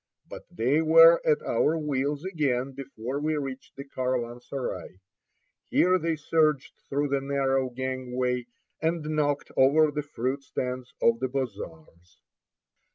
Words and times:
But 0.27 0.45
they 0.49 0.81
were 0.81 1.21
at 1.23 1.43
our 1.43 1.77
wheels 1.77 2.23
again 2.25 2.71
before 2.71 3.19
we 3.19 3.37
reached 3.37 3.75
the 3.75 3.83
caravansary. 3.83 4.99
Here 5.69 5.99
they 5.99 6.15
surged 6.15 6.81
through 6.89 7.09
the 7.09 7.21
narrow 7.21 7.69
gangway, 7.69 8.47
and 8.81 9.03
knocked 9.03 9.51
over 9.55 9.91
the 9.91 10.01
fruit 10.01 10.41
stands 10.41 10.91
of 11.03 11.19
the 11.19 11.27
bazaars. 11.27 12.19